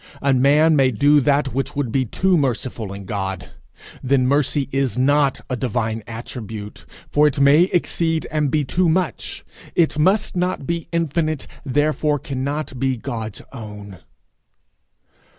[0.23, 3.51] A man may do that which would be too merciful in God!
[4.01, 9.45] Then mercy is not a divine attribute, for it may exceed and be too much;
[9.75, 13.99] it must not be infinite, therefore cannot be God's own.